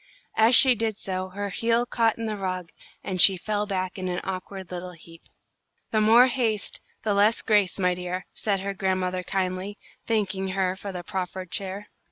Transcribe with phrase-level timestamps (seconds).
[0.35, 2.71] As she did so, her heel caught in the rug,
[3.03, 5.21] and she fell back in an awkward little heap.
[5.91, 9.77] "The more haste, the less grace, my dear," said her grandmother, kindly,
[10.07, 11.89] thanking her for the proffered chair.